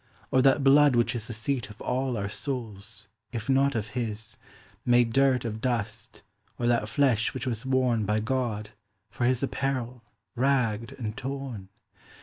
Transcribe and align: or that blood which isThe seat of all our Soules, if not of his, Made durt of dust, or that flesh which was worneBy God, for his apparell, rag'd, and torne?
or 0.31 0.41
that 0.41 0.63
blood 0.63 0.95
which 0.95 1.13
isThe 1.13 1.31
seat 1.31 1.69
of 1.69 1.79
all 1.79 2.17
our 2.17 2.27
Soules, 2.27 3.07
if 3.31 3.47
not 3.49 3.75
of 3.75 3.89
his, 3.89 4.35
Made 4.83 5.13
durt 5.13 5.45
of 5.45 5.61
dust, 5.61 6.23
or 6.57 6.65
that 6.65 6.89
flesh 6.89 7.35
which 7.35 7.45
was 7.45 7.65
worneBy 7.65 8.25
God, 8.25 8.71
for 9.11 9.25
his 9.25 9.43
apparell, 9.43 10.01
rag'd, 10.35 10.93
and 10.93 11.15
torne? 11.15 11.67